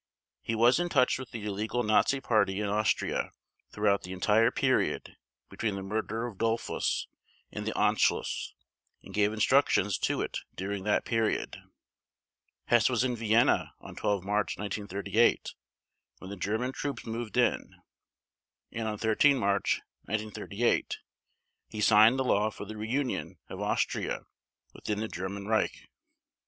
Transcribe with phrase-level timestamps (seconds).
[0.41, 3.33] He was in touch with the illegal Nazi Party in Austria
[3.71, 5.15] throughout the entire period
[5.47, 7.05] between the murder of Dollfuss,
[7.51, 8.53] and the Anschluss,
[9.03, 11.55] and gave instructions to it during that period.
[12.65, 15.53] Hess was in Vienna on 12 March 1938
[16.17, 17.75] when the German troops moved in;
[18.71, 20.97] and on 13 March 1938
[21.67, 24.21] he signed the law for the reunion of Austria
[24.73, 25.87] within the German Reich.